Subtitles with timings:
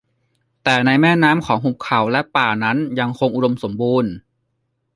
[0.63, 4.11] แต่ในแม่น้ำของหุบเขาและป่านั้นยังคงอุดมสมบูรณ์